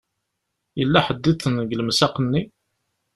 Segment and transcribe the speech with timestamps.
[0.79, 2.41] Yella ḥedd-iḍen deg lemsaq-nni?